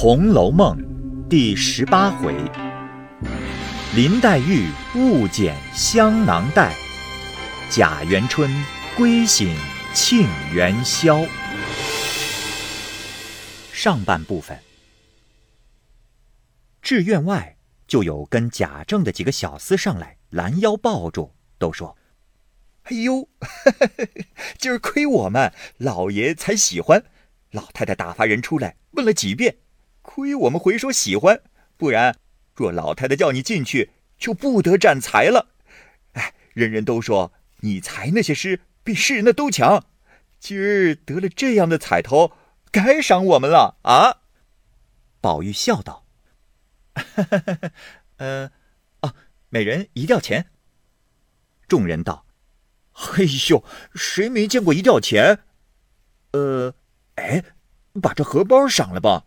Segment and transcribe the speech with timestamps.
[0.00, 0.78] 红楼梦》
[1.28, 2.32] 第十八回：
[3.96, 6.72] 林黛玉误捡香囊袋，
[7.68, 8.48] 贾元春
[8.96, 9.52] 归醒
[9.92, 11.26] 庆元宵。
[13.72, 14.56] 上半部分，
[16.80, 17.56] 至院外
[17.88, 21.98] 就有跟贾政的几个小厮上来拦腰抱住，都说
[22.86, 23.28] ：“哎呦，
[24.58, 27.02] 今儿亏我们老爷才喜欢。
[27.50, 29.56] 老太太打发人出来问了几遍。”
[30.08, 31.42] 亏我们回说喜欢，
[31.76, 32.16] 不然
[32.54, 35.48] 若老太太叫你进去，就不得占才了。
[36.14, 39.84] 哎，人人都说你才那些诗比世人的都强，
[40.40, 42.32] 今儿得了这样的彩头，
[42.72, 44.22] 该赏我们了啊！
[45.20, 46.06] 宝玉笑道
[48.16, 48.50] ：“呃，
[49.00, 49.14] 啊，
[49.50, 50.46] 每人一吊钱。”
[51.68, 52.24] 众人道
[52.92, 53.62] ：“嘿呦，
[53.94, 55.40] 谁没见过一吊钱？
[56.32, 56.74] 呃，
[57.16, 57.44] 哎，
[58.00, 59.26] 把这荷包赏了吧。”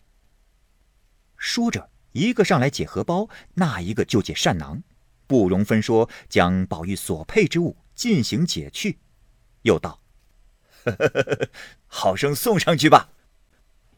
[1.41, 4.83] 说着，一个上来解荷包，那一个就解扇囊，
[5.25, 8.99] 不容分说，将宝玉所配之物进行解去，
[9.63, 9.99] 又道
[11.87, 13.09] ：“好生送上去吧。”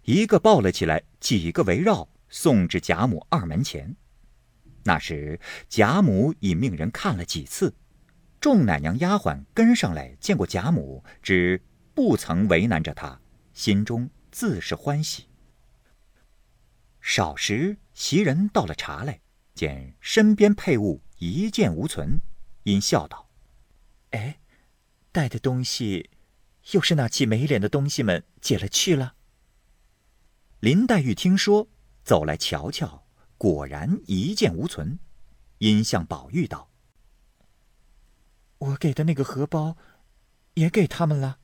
[0.03, 3.93] 一个抱了起来，几个围绕送至贾母二门前。
[4.85, 7.75] 那时贾母已命人看了几次，
[8.39, 11.61] 众奶娘丫鬟跟上来见过贾母，只
[11.93, 13.19] 不曾为难着她，
[13.53, 15.25] 心中自是欢喜。
[17.05, 19.19] 少时，袭人倒了茶来，
[19.53, 22.21] 见身边配物一件无存，
[22.63, 23.29] 因笑道
[24.11, 24.39] ：“哎，
[25.11, 26.09] 带的东西，
[26.71, 29.15] 又是那起没脸的东西们解了去了。”
[30.61, 31.67] 林黛玉听说，
[32.05, 33.05] 走来瞧瞧，
[33.37, 34.97] 果然一件无存，
[35.57, 36.71] 因向宝玉道
[38.59, 39.75] ：“我给的那个荷包，
[40.53, 41.39] 也给他们了。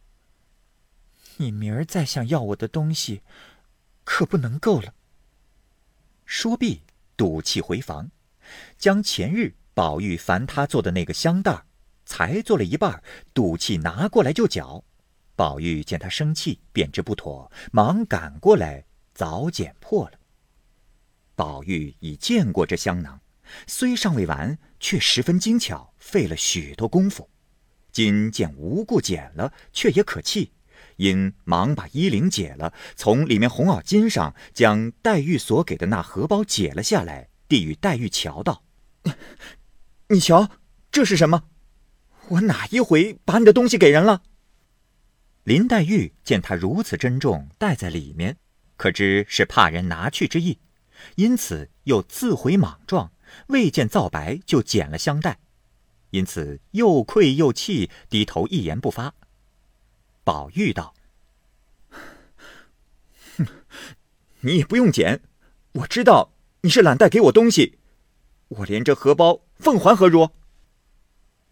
[1.35, 3.23] 你明儿再想要我的东西，
[4.05, 4.93] 可不能够了。”
[6.29, 6.83] 说毕，
[7.17, 8.11] 赌气回房，
[8.77, 11.65] 将前日宝玉烦他做的那个香袋
[12.05, 13.01] 才做了一半，
[13.33, 14.83] 赌气拿过来就搅。
[15.35, 20.19] 宝玉见他生气，便知不妥，忙赶过来，早剪破了。
[21.35, 23.19] 宝玉已见过这香囊，
[23.65, 27.27] 虽尚未完，却十分精巧，费了许多功夫。
[27.91, 30.51] 今见无故剪了，却也可气。
[30.99, 38.63] 因忙把衣领解了，从里面红袄巾上将黛玉所给的那荷包解了下来，递与黛玉瞧道
[40.09, 40.49] ：“你瞧，
[40.91, 41.45] 这是什么？
[42.27, 44.23] 我哪一回把你的东西给人了？”
[45.45, 48.35] 林黛玉见他如此珍重，带在里面，
[48.75, 50.59] 可知是怕人拿去之意，
[51.15, 53.13] 因此又自悔莽撞，
[53.47, 55.39] 未见皂白就剪了香袋，
[56.09, 59.13] 因此又愧又气，低头一言不发。
[60.23, 60.93] 宝玉道
[63.37, 63.45] ：“哼，
[64.41, 65.21] 你也不用捡，
[65.73, 67.79] 我知道你是懒带给我东西，
[68.49, 70.29] 我连这荷包奉还何如？”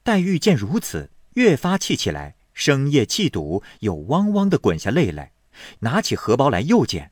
[0.04, 5.34] 黛玉见如此，越发气起来，生夜气堵，又汪汪的滚下泪来，
[5.80, 7.12] 拿起荷包来又捡。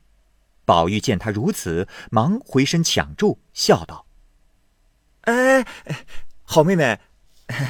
[0.64, 4.06] 宝玉见他如此，忙回身抢住，笑道
[5.22, 5.66] ：“哎，
[6.44, 6.98] 好妹妹，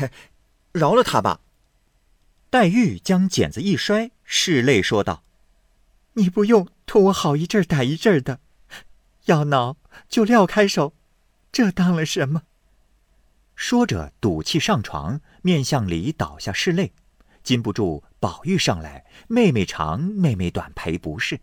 [0.73, 1.41] 饶了他吧。”
[2.57, 5.23] 黛玉将剪子一摔，拭泪说道
[6.17, 8.41] ：“你不用拖我好一阵儿歹一阵的，
[9.27, 9.77] 要恼
[10.09, 10.95] 就撂开手，
[11.53, 12.45] 这当了什么？”
[13.55, 16.95] 说着赌气上床，面向里倒下拭泪，
[17.43, 21.39] 禁不住宝玉上来，妹妹长妹妹短赔不是。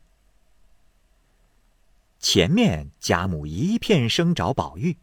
[2.18, 4.98] 前面贾母一片声找宝玉，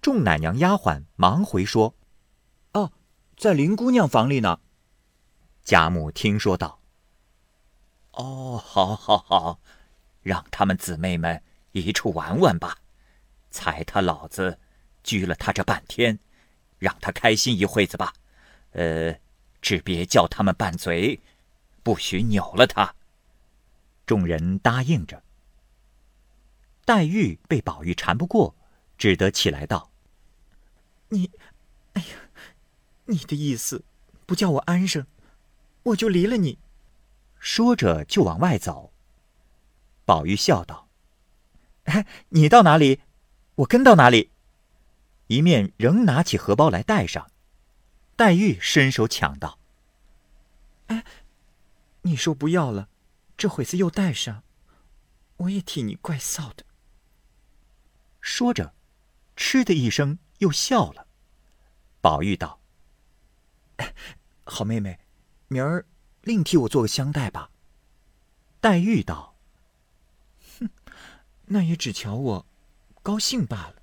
[0.00, 1.94] 众奶娘丫鬟忙回说
[2.72, 2.92] ：“哦，
[3.36, 4.60] 在林姑娘房里呢。”
[5.64, 6.78] 贾母听说道
[8.12, 9.60] ：“哦，好，好，好，
[10.22, 11.42] 让他们姊妹们
[11.72, 12.78] 一处玩玩吧。
[13.50, 14.58] 才他老子
[15.02, 16.18] 拘了他这半天，
[16.78, 18.12] 让他开心一会子吧。
[18.72, 19.18] 呃，
[19.62, 21.18] 只别叫他们拌嘴，
[21.82, 22.94] 不许扭了他。”
[24.04, 25.22] 众人答应着。
[26.84, 28.54] 黛玉被宝玉缠不过，
[28.98, 29.90] 只得起来道
[31.08, 31.30] ：“你，
[31.94, 32.08] 哎呀，
[33.06, 33.82] 你的意思
[34.26, 35.06] 不叫我安生？”
[35.84, 36.58] 我就离了你，
[37.38, 38.92] 说着就往外走。
[40.06, 40.88] 宝玉笑道
[42.30, 43.00] ：“你到哪里，
[43.56, 44.30] 我跟到哪里。”
[45.28, 47.30] 一面仍拿起荷包来带上。
[48.16, 49.58] 黛玉伸手抢道
[50.88, 51.04] ：“哎，
[52.02, 52.88] 你说不要了，
[53.36, 54.42] 这会子又带上，
[55.36, 56.64] 我也替你怪臊的。”
[58.22, 58.74] 说着，
[59.36, 61.06] 嗤的一声又笑了。
[62.00, 62.60] 宝玉道
[64.44, 64.98] ：“好妹妹。”
[65.48, 65.86] 明儿
[66.22, 67.50] 另替我做个香袋吧。
[68.60, 69.36] 黛玉道
[70.58, 70.70] ：“哼，
[71.46, 72.46] 那也只瞧我
[73.02, 73.82] 高兴罢了。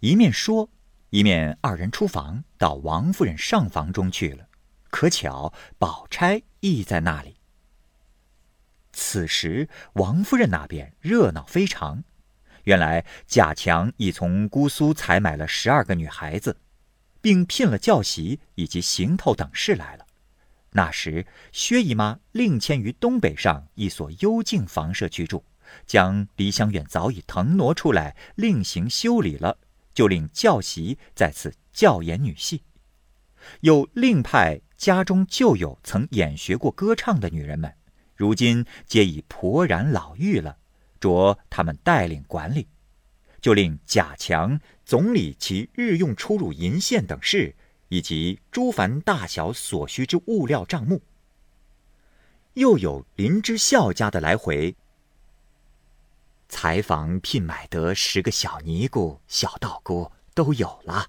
[0.00, 0.70] 一面说，
[1.10, 4.48] 一面二人出房，到王夫人上房中去了。
[4.90, 7.36] 可巧宝钗亦在那里。
[8.92, 12.02] 此时王夫人那边热闹非常，
[12.64, 16.56] 原来贾强已从姑苏采买了十二个女孩子，
[17.26, 20.06] 并聘了教习以及行头等事来了。
[20.70, 25.42] 那时薛姨妈另迁于东北上一所幽静房舍居住，
[25.88, 29.58] 将梨香院早已腾挪出来，另行修理了，
[29.92, 32.62] 就令教习在此教演女戏，
[33.62, 37.74] 又另派家中旧有曾演学过歌唱的女人们。
[38.14, 40.58] 如今皆已婆然老妪了，
[41.00, 42.68] 着他们带领管理，
[43.46, 47.54] 就令贾强总理其日用出入银线等事，
[47.90, 51.00] 以及诸凡大小所需之物料账目。
[52.54, 54.74] 又有林之孝家的来回，
[56.48, 61.08] 采访聘买得十个小尼姑、小道姑都有了，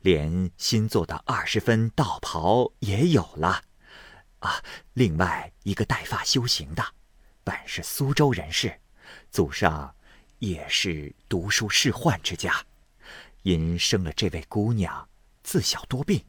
[0.00, 3.62] 连新做的二十分道袍也有了。
[4.40, 4.62] 啊，
[4.92, 6.84] 另外一个带发修行的，
[7.42, 8.78] 本是苏州人士，
[9.30, 9.94] 祖上
[10.40, 12.64] 也是读书仕宦之家，
[13.42, 15.06] 因生了这位姑娘，
[15.42, 16.24] 自小多病，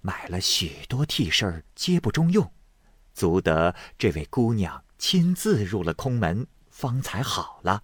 [0.00, 2.52] 买了许多替身皆不中用，
[3.12, 7.82] 足得这位姑娘亲自入了空门，方才好了，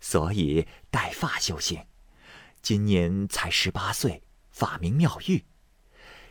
[0.00, 1.86] 所以带发修行。
[2.60, 5.44] 今年才十八岁，法名妙玉。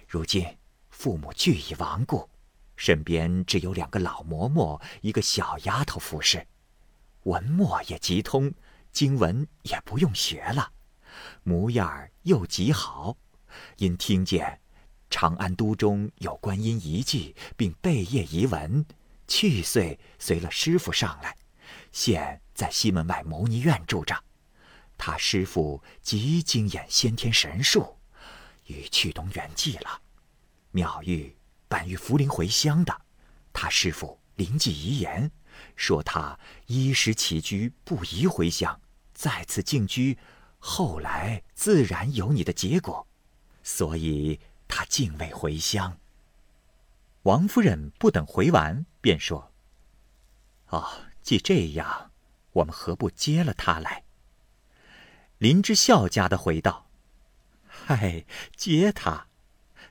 [0.05, 0.57] 如今
[0.89, 2.29] 父母俱已亡故。
[2.75, 6.45] 身边只有两个老嬷嬷，一个小丫头服侍，
[7.23, 8.51] 文墨也极通，
[8.91, 10.71] 经文也不用学了，
[11.43, 13.17] 模样儿又极好。
[13.77, 14.59] 因听见
[15.09, 18.85] 长安都中有观音遗迹，并贝叶遗文，
[19.27, 21.35] 去岁随了师傅上来，
[21.91, 24.15] 现在西门外牟尼院住着。
[24.97, 27.97] 他师傅极精演先天神术，
[28.67, 30.01] 与去东圆寂了。
[30.71, 31.35] 妙玉。
[31.67, 33.01] 本欲福临回乡的，
[33.53, 35.31] 他师傅灵记遗言，
[35.77, 38.80] 说他衣食起居不宜回乡，
[39.21, 40.17] 再次进居，
[40.57, 43.05] 后来自然有你的结果，
[43.61, 45.99] 所以他竟未回乡。
[47.21, 49.53] 王夫人不等回完，便说
[50.69, 52.09] ：“哦，既这样，
[52.53, 54.05] 我们何不接了他来？”
[55.37, 56.87] 林之孝家的回道
[57.69, 58.25] ：“嗨，
[58.55, 59.27] 接他。”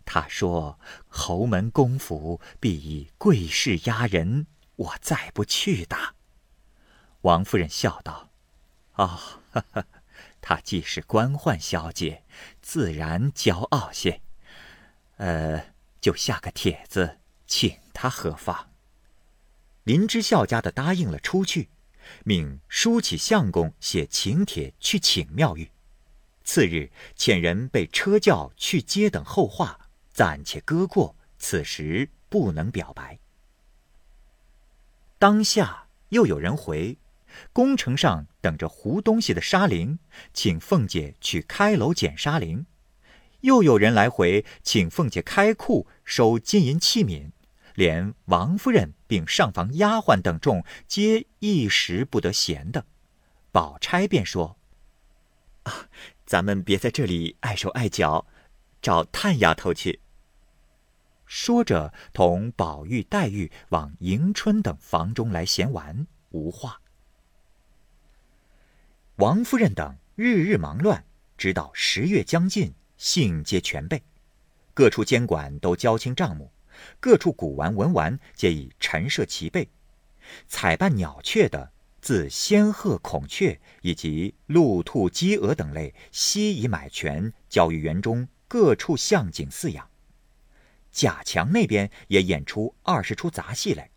[0.04, 6.16] 他说：“侯门公府必以贵势压人，我再不去的。”
[7.22, 8.29] 王夫人笑道
[9.00, 9.18] ：“哦，
[10.42, 12.22] 她既是官宦小姐，
[12.60, 14.20] 自然骄傲些。
[15.16, 18.68] 呃，就下个帖子请她何妨？”
[19.84, 21.70] 林之孝家的答应了出去，
[22.24, 25.70] 命书起相公写请帖去请妙玉。
[26.44, 29.78] 次日遣人备车轿去接等后话。
[30.12, 33.18] 暂且搁过，此时不能表白。
[35.18, 36.98] 当下又有人回，
[37.52, 39.98] 宫城上等着糊东西的沙绫，
[40.32, 42.64] 请凤姐去开楼捡沙绫；
[43.40, 47.30] 又有人来回，请凤姐开库收金银器皿，
[47.74, 52.86] 连王夫人并上房丫鬟等众，皆一时不得闲的。
[53.52, 54.56] 宝钗便说
[55.64, 55.88] ：“啊，
[56.24, 58.26] 咱们别在这里碍手碍脚，
[58.80, 60.00] 找探丫头去。”
[61.26, 66.80] 说着，同宝玉、黛玉往迎春等房中来闲玩，无话。
[69.20, 71.04] 王夫人等日日忙乱，
[71.36, 74.02] 直到十月将近，信皆全备，
[74.72, 76.50] 各处监管都交清账目，
[77.00, 79.68] 各处古玩文玩皆已陈设齐备。
[80.48, 89.86] 采办鸟雀的，自仙鹤、孔雀以及鹿、兔、鸡、鹅等类，悉已买全，交于园中各处象景饲养。
[90.90, 93.90] 贾强那边也演出二十出杂戏来，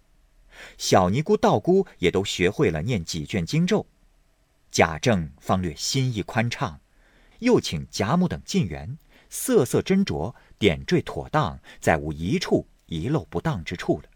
[0.77, 3.87] 小尼姑、道姑也都学会了念几卷经咒。
[4.73, 6.81] 贾政方略心意宽敞，
[7.37, 8.97] 又请贾母等进园，
[9.29, 14.09] 色色斟酌，点缀妥当，再无一处遗漏不当之处了。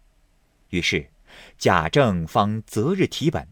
[0.70, 1.10] 于是
[1.56, 3.46] 贾政方择日提本，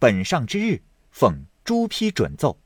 [0.00, 2.58] 本上之日奉朱批准奏，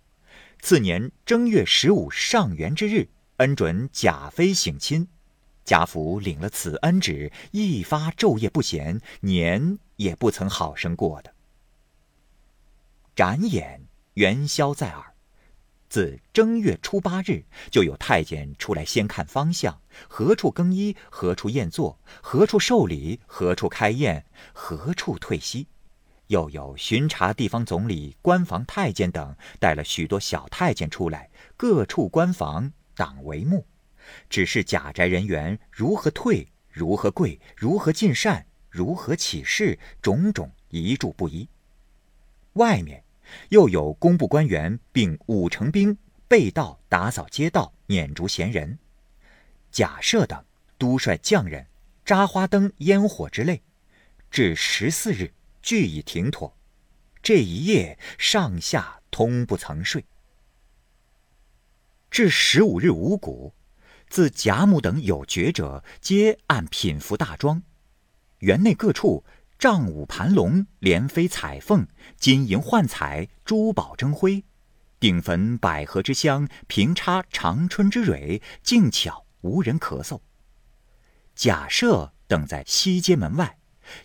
[0.62, 5.06] 次年正月十五上元之日，恩准贾妃省亲。
[5.66, 11.34] 贾府领了此恩旨，一发昼夜不闲，年也不曾好生过的。
[13.18, 13.82] 展演
[14.14, 15.12] 元宵在耳，
[15.88, 25.66] 自正月初八日，就有太监出来先看方向，何处更衣，何处宴坐，何处受礼，何处开宴，何处退息。
[26.28, 33.66] 又有巡查地方总理、官房太监等带了许多小太监出来，各处官房挡帷幕，
[34.30, 41.48] 只是贾宅人员如何退、如何跪、如何进膳、如何起事，种种一注不一。
[42.52, 43.04] 外面
[43.48, 48.78] 又有工部官员并五成兵备道打扫街道、撵逐闲人，
[49.70, 50.44] 贾赦等
[50.78, 51.66] 督率匠人
[52.04, 53.62] 扎花灯、烟火之类，
[54.30, 55.32] 至十四日。
[55.60, 56.56] 俱已停妥，
[57.20, 60.02] 这一夜上下通不曾睡。
[62.10, 63.52] 至十五日五谷，
[64.08, 67.60] 自贾母等有爵者，皆按品服大庄，
[68.38, 69.24] 园内各处
[69.58, 71.84] 帐舞盘龙，连飞彩凤，
[72.16, 74.44] 金银幻彩，珠宝争辉，
[75.00, 80.20] 顶焚百合之香，平插长春之蕊，静巧无人咳嗽。
[81.34, 83.58] 贾赦等在西街门外。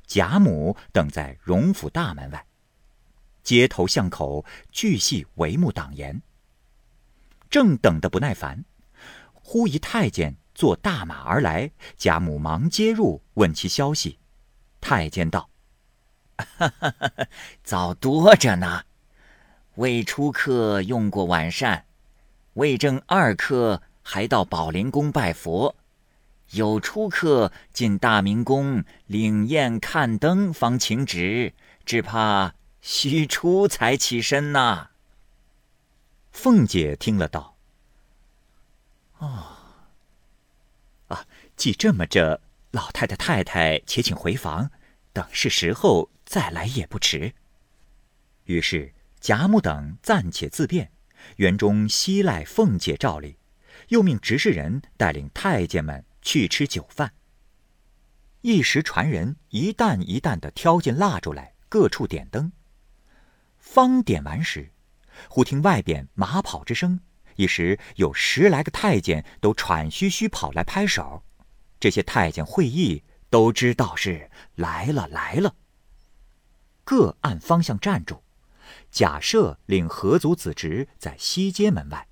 [0.07, 2.47] 贾母等在荣府大门外，
[3.43, 6.21] 街头巷口俱系帷幕挡严。
[7.49, 8.63] 正等得不耐烦，
[9.33, 14.17] 忽一太监坐大马而来，贾母忙接入，问其消息。
[14.83, 15.49] 太监道
[16.35, 17.27] ：“哈哈哈哈
[17.63, 18.83] 早多着呢，
[19.75, 21.85] 未出客用过晚膳，
[22.55, 25.73] 未正二刻还到宝林宫拜佛。”
[26.51, 31.53] 有出客进大明宫领宴看灯，方请旨，
[31.85, 34.89] 只怕须出才起身呐。
[36.31, 37.55] 凤姐听了道
[39.17, 39.55] ：“哦，
[41.07, 41.25] 啊，
[41.55, 42.41] 既这么着，
[42.73, 44.69] 老太太太太且请回房，
[45.11, 47.33] 等是时候再来也不迟。”
[48.45, 50.91] 于是贾母等暂且自便，
[51.37, 53.37] 园中悉赖凤姐照例，
[53.87, 56.05] 又命执事人带领太监们。
[56.25, 57.11] 去吃酒饭。
[58.39, 62.53] 一时传人一担一担的挑进蜡烛来，各处点灯。
[63.57, 64.71] 方点完时，
[65.27, 67.01] 忽听外边马跑之声，
[67.35, 71.25] 一时有十来个太监都喘吁吁跑来拍手。
[71.83, 75.53] 这些太监会意，都知道是来了来了。
[76.85, 78.23] 各按方向站住。
[78.89, 82.07] 贾赦领何族子侄在西街门外。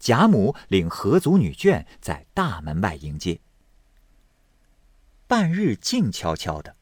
[0.00, 3.38] 贾母领何族女眷在大门外迎接。
[5.28, 6.74] 半日静悄悄的，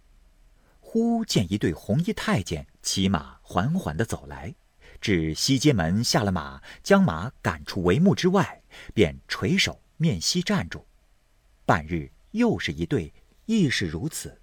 [0.80, 4.54] 忽见一对红衣太监骑马缓缓的走来，
[4.99, 8.62] 至西街门下了马，将马赶出帷幕之外，
[8.94, 10.87] 便垂手面西站住。
[11.64, 13.12] 半日又是一对，
[13.47, 14.40] 亦是如此。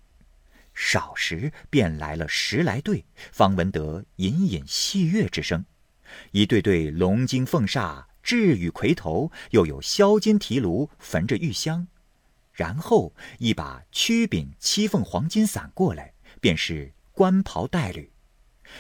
[0.74, 5.66] 少时便来了十来对，方闻得隐隐戏乐之声，
[6.32, 8.06] 一对对龙精凤煞。
[8.22, 11.88] 雉羽魁头，又有削金提炉焚着玉香，
[12.52, 18.12] 然后一把曲柄七凤黄金伞过来，便是官袍带履；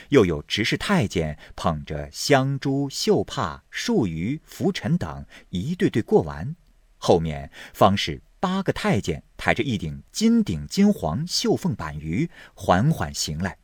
[0.09, 6.55] 又有执事太监捧着香珠、绣帕、束鱼、拂尘等一对对过完，
[6.97, 13.57] 后面方是八个太监抬着一顶金顶金黄绣凤板鱼缓缓行来。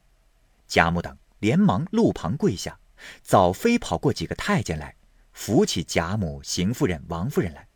[0.67, 2.79] 贾母等连忙路旁跪下，
[3.21, 4.95] 早飞跑过几个太监来。
[5.31, 7.67] 扶起贾母、邢夫人、王夫人来，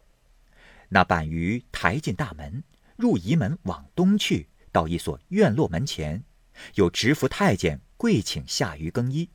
[0.87, 2.63] 那板鱼抬进大门，
[2.95, 6.23] 入仪门往东去，到一所院落门前，
[6.75, 9.29] 有执服太监跪请下鱼更衣，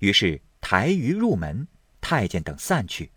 [0.00, 1.66] 于是抬鱼入门，
[2.02, 3.10] 太监等散去，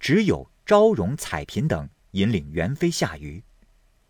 [0.00, 3.44] 只有昭容、彩嫔等引领元妃下鱼。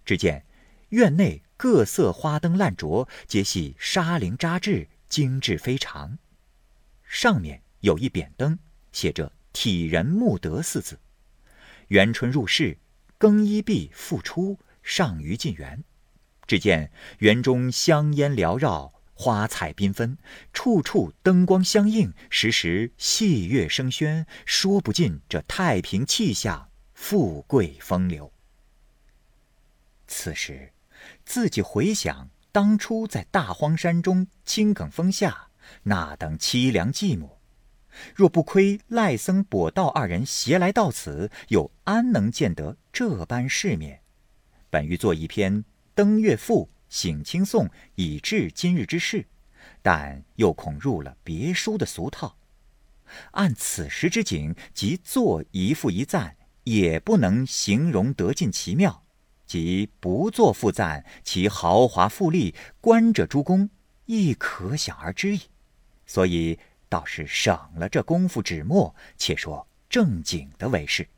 [0.07, 0.47] 只见
[0.89, 6.17] 院内各色花灯烂灼，皆系纱绫扎制，精致非常。
[7.05, 8.59] 上面有一匾灯，
[8.93, 9.31] 写着。
[9.59, 10.99] 体仁慕德四字，
[11.89, 12.77] 元春入室，
[13.17, 15.83] 更衣毕复出，上于进园。
[16.47, 20.19] 只见园中香烟缭绕，花彩缤纷，
[20.53, 28.36] 处处灯光相映，时时戏乐声喧，说不尽这太平气象，富贵风流。
[30.07, 30.73] 此时，
[31.25, 35.49] 自己回想当初在大荒山中青埂峰下
[35.85, 37.31] 那等凄凉寂寞。
[38.15, 44.03] 若不亏赖僧、跛道二人携来到此，又安能见得这般世面？
[44.69, 49.27] 本欲作一篇《登月赋》，醒清颂，以致今日之事，
[49.81, 52.37] 但又恐入了别书的俗套。
[53.31, 59.06] 按此时之景，即作一赋一赞，也不能形容得尽其妙；
[59.47, 63.71] 即不作赋赞，其豪华富丽，观者诸公
[64.05, 65.43] 亦可想而知矣。
[66.07, 66.59] 所以。
[66.89, 71.09] 倒是省了这功夫纸墨，且说正经的为是。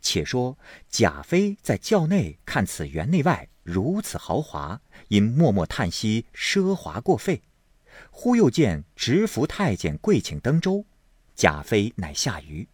[0.00, 0.58] 且说
[0.90, 7.42] 贾妃在轿内看此园内外如此豪华，因默默叹息奢华过费。
[8.10, 10.84] 忽又见执服太监跪请登舟，
[11.36, 12.66] 贾妃乃下舆。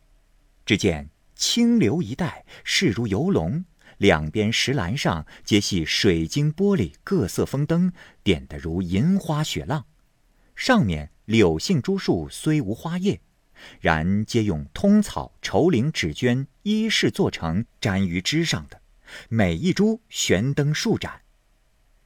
[0.64, 3.62] 只见清流一带，势如游龙，
[4.00, 7.92] 两边石栏上皆系水晶玻璃各色风灯，
[8.23, 9.85] 点得如银花雪浪。
[10.57, 13.21] 上面柳杏珠树虽无花叶，
[13.78, 18.80] 然皆用通草、绸绫、纸绢衣饰做成，粘于枝上的。
[19.28, 21.21] 每一株悬灯数盏，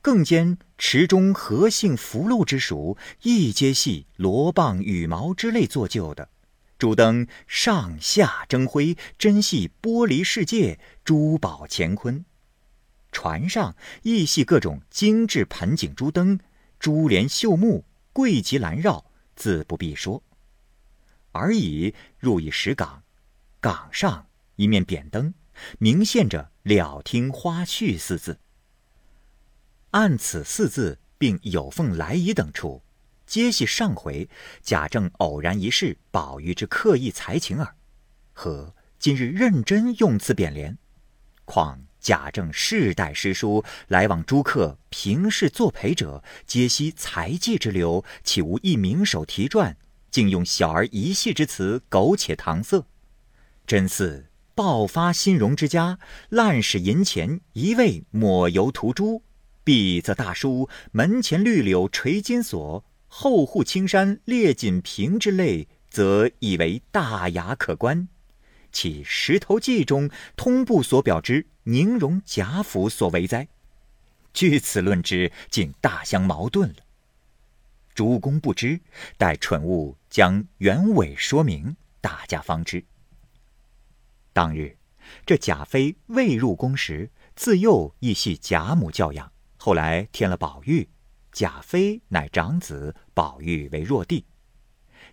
[0.01, 6.29] 更兼池中荷杏福禄之属，亦皆系罗蚌羽毛之类做就的。
[6.79, 12.25] 珠灯上下争辉，真系玻璃世界，珠宝乾坤。
[13.13, 16.41] 船上亦系各种精致盆景珠灯，
[16.79, 19.05] 珠帘绣幕，桂旗拦绕，
[19.37, 20.23] 自不必说。
[21.33, 23.03] 而已入一石岗，
[23.61, 24.27] 岗上
[24.57, 25.35] 一面扁灯。
[25.79, 28.41] 明现着“了听花絮”四字。
[29.93, 32.83] 按此四字，并有凤来仪等处，
[33.27, 34.29] 皆系上回
[34.63, 37.75] 贾政偶然一试宝玉之刻意才情耳。
[38.33, 40.77] 和今日认真用此匾联，
[41.45, 49.77] 况贾政世代诗书，来往诸客，平事作陪者，皆悉才技之流，岂无一名手题传，
[50.11, 52.87] 竟用小儿一戏之词，苟且搪塞，
[53.67, 54.31] 真似。
[54.57, 59.21] 爆发新荣之家，滥使银钱，一味抹油涂朱；
[59.65, 62.85] 壁则大书“门前绿柳垂金锁，
[63.17, 68.09] 后户青山列锦屏”之类，则以为大雅可观。
[68.73, 73.47] 其《石头记》中通部所表之宁荣贾府所为哉？
[74.33, 76.75] 据此论之，竟大相矛盾了。
[77.95, 78.81] 主公不知，
[79.17, 82.85] 待蠢物将原委说明，大家方知。
[84.33, 84.77] 当日，
[85.25, 89.31] 这贾妃未入宫时，自幼亦系贾母教养。
[89.57, 90.89] 后来添了宝玉，
[91.35, 94.25] 贾妃乃长子，宝玉为弱弟。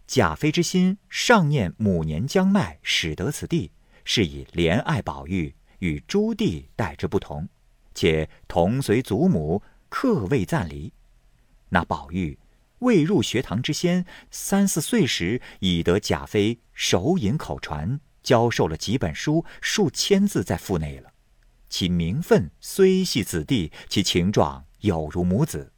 [0.06, 3.72] 贾妃之心尚念母年将迈，使得此地，
[4.06, 7.50] 是以怜爱宝玉，与诸弟待之不同，
[7.96, 10.94] 且同随祖母，客未暂离。
[11.70, 12.38] 那宝玉
[12.80, 18.00] 未入学堂之先，三四岁时已得贾妃手引口传。
[18.22, 21.14] 教授了几本书，数千字在腹内了。
[21.68, 25.74] 其名分虽系子弟，其情状有如母子。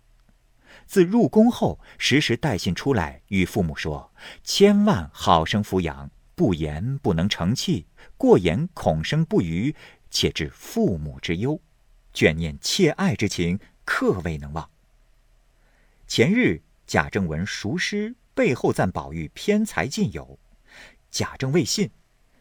[0.93, 4.13] 自入宫后，时时带信出来，与父母说
[4.45, 9.75] ：“千万好生抚养，不言不能成器，过言恐生不虞，
[10.11, 11.59] 且致父母之忧，
[12.13, 14.69] 眷念妾爱之情，刻未能忘。”
[16.05, 20.37] 前日贾政闻熟诗背后赞宝玉偏才尽有，
[21.09, 21.89] 贾政未信。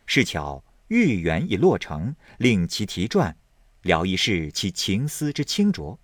[0.05, 3.35] 是巧玉缘已落成，令其题传，
[3.81, 5.99] 聊一试其情思之清浊。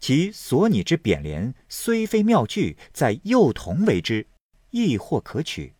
[0.00, 4.26] 其所拟之匾联虽非妙句，在幼童为之，
[4.70, 5.74] 亦或可取。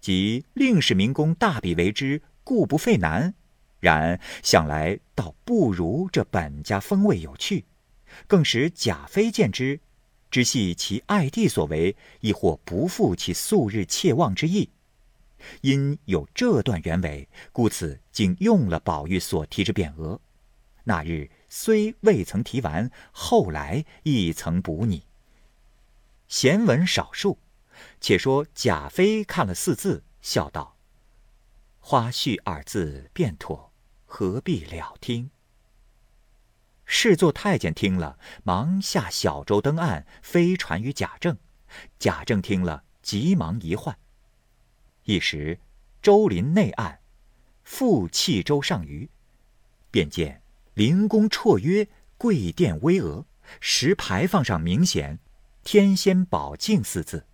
[0.00, 3.34] 即令使民工大笔为之，故不费难。
[3.80, 7.66] 然想来倒不如这本家风味有趣，
[8.26, 9.78] 更使贾妃见之，
[10.30, 14.70] 知系其爱弟所为，亦或不负其素日切望之意。
[15.60, 20.18] 因有这段原委，故此竟用了宝玉所题之匾额。
[20.84, 25.06] 那日虽未曾提完，后来亦曾补拟。
[26.26, 27.38] 闲文少数，
[28.00, 30.76] 且说贾妃看了四字，笑道
[31.78, 33.72] ：“花絮二字便妥，
[34.04, 35.30] 何必了听？”
[36.84, 41.38] 侍坐太监听了，忙下小舟登岸，飞传于贾政。
[42.00, 43.96] 贾政听了，急忙一唤。
[45.04, 45.60] 一时，
[46.02, 46.98] 周临内岸，
[47.62, 49.08] 复弃舟上鱼，
[49.92, 50.42] 便见
[50.74, 53.26] 灵宫绰约，贵殿巍峨，
[53.60, 55.20] 石牌坊上明显
[55.62, 57.26] “天仙宝镜”四字。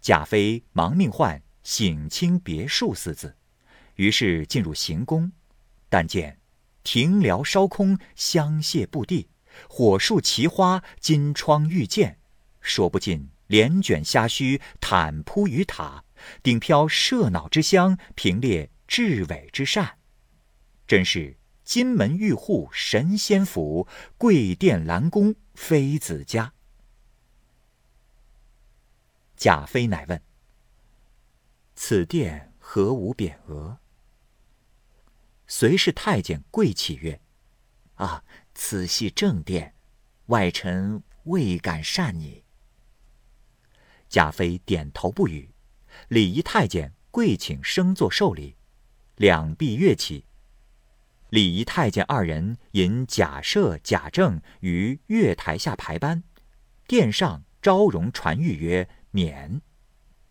[0.00, 3.34] 贾妃忙命唤“省亲别墅”四字，
[3.96, 5.32] 于是进入行宫，
[5.88, 6.38] 但见
[6.84, 9.28] 庭寮烧空，香榭布地，
[9.68, 12.20] 火树奇花，金窗玉剑，
[12.60, 16.04] 说不尽帘卷虾须，毯铺于塔。
[16.42, 19.98] 顶飘麝脑之香，平列雉尾之扇，
[20.86, 26.54] 真是金门玉户神仙府，贵殿兰宫妃子家。
[29.36, 30.22] 贾妃乃问
[31.74, 33.80] ：“此殿何无匾额？”
[35.48, 37.20] 随侍太监跪起曰
[37.96, 38.22] ：“啊，
[38.54, 39.74] 此系正殿，
[40.26, 42.44] 外臣未敢擅拟。”
[44.08, 45.50] 贾妃点头不语。
[46.08, 48.54] 礼仪太监跪请升座受礼，
[49.16, 50.24] 两臂跃起。
[51.36, 56.22] 礼仪太监二人引贾赦、贾政于月台下排班，
[56.86, 59.60] 殿上昭容传谕曰：“免。”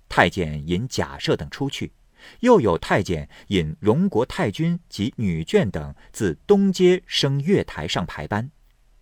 [0.10, 1.92] 太监引贾赦等出去，
[2.40, 8.50] 又有太监引荣国太君及女眷等自东街升月台上排班，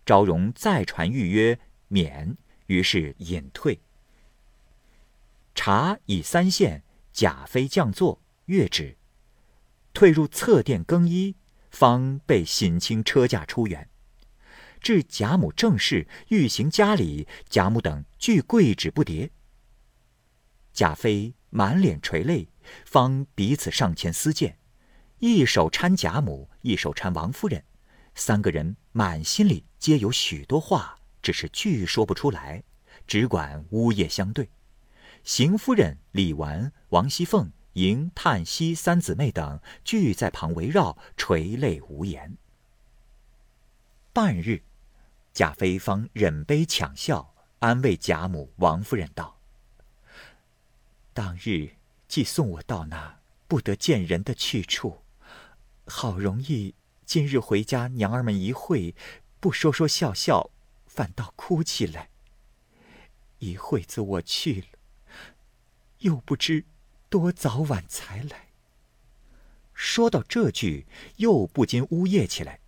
[0.04, 2.36] 昭容再传谕曰：“免。”
[2.68, 3.80] 于是引退。
[5.54, 6.82] 茶已三献，
[7.14, 8.98] 贾妃降座，月止。
[9.94, 11.36] 退入侧殿更衣，
[11.74, 13.90] 方被省亲车驾出园。
[14.80, 19.30] 至贾母正室，欲行家礼，贾母等俱跪止不迭。
[20.72, 22.48] 贾妃满脸垂泪，
[22.84, 24.58] 方彼此上前私见，
[25.18, 27.64] 一手搀贾母，一手搀王夫人，
[28.14, 32.62] 三个人满心里皆有许多话，只是句说不出来，
[33.06, 34.48] 只管呜咽相对。
[35.22, 42.36] 邢夫人、李纨、王熙凤、迎、叹息三姊妹等俱在旁围绕，垂泪无言。
[44.12, 44.62] 半日，
[45.32, 49.38] 贾妃方忍悲强笑，安慰贾母、王夫人道
[51.12, 55.02] ：“当日既送我到那不得见人的去处，
[55.86, 58.94] 好容易今日回家，娘儿们一会，
[59.40, 60.50] 不说说笑笑，
[60.86, 62.10] 反倒哭起来。
[63.40, 64.66] 一会子我去了。”
[66.00, 66.66] 又不知
[67.14, 68.48] 多早晚才来。
[69.72, 70.84] 说到这句，
[71.18, 72.58] 又不禁呜咽起来。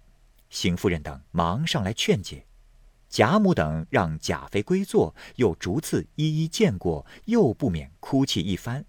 [0.50, 2.46] 邢夫人等忙上来劝解，
[3.08, 8.84] 贾母等让贾妃归坐，又逐次一一见过，又不免哭泣一番。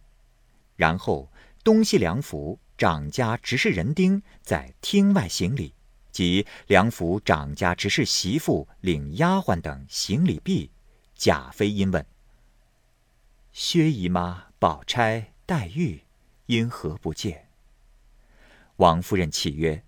[0.75, 1.31] 然后
[1.63, 5.73] 东西两府长家执事人丁在厅外行礼，
[6.11, 10.69] 及两府长家执事媳妇领丫鬟等行礼毕，
[11.15, 12.05] 贾妃因问。
[13.51, 16.01] 薛姨妈、宝钗、黛玉，
[16.47, 17.47] 因何不见？
[18.75, 19.81] 王夫人泣曰：“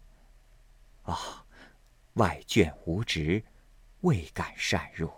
[1.04, 1.43] 啊，
[2.13, 3.43] 外眷无职，
[4.00, 5.12] 未敢擅入。”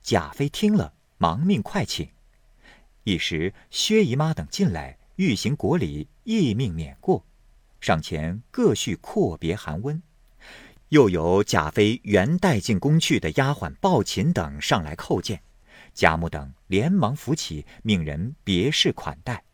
[0.00, 2.08] 贾妃听了，忙命快请。
[3.02, 7.26] 一时薛姨妈等进来，欲行国礼，亦命免过。
[7.80, 10.00] 上前各叙阔别寒温，
[10.90, 15.42] 又有贾妃原带进宫去的丫鬟鲍琴等上来叩见。
[15.96, 19.44] 贾母等连忙扶起，命人别事款待。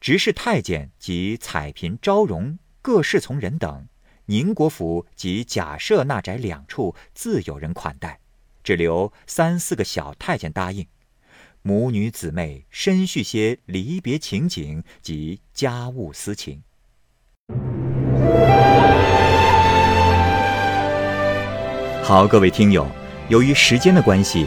[0.00, 3.86] 执事太监及彩嫔昭容各侍从人等，
[4.24, 8.20] 宁国府及贾赦那宅两处自有人款待，
[8.62, 10.86] 只留三四个小太监答应。
[11.60, 16.62] 母女姊妹深叙些离别情景及家务私情。
[22.02, 22.86] 好，各位听友，
[23.28, 24.46] 由于时间的关系。